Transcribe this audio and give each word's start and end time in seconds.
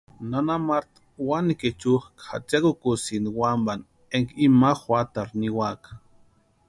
Nana 0.29 0.55
Marta 0.67 0.99
wanikwa 1.27 1.65
echukʼa 1.69 2.11
jatsiakukusïnti 2.31 3.29
wampa 3.39 3.73
énka 4.15 4.33
ima 4.45 4.69
juatarhu 4.81 5.33
niwaka. 5.39 5.89